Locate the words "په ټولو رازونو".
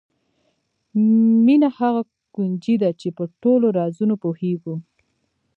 3.17-4.15